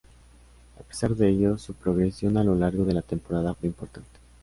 [0.79, 4.19] A pesar de ello, su progresión a lo largo de la temporada fue importante.